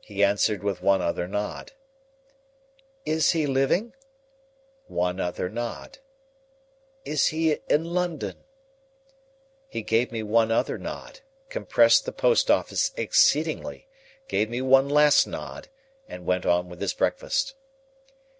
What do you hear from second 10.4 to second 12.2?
other nod, compressed the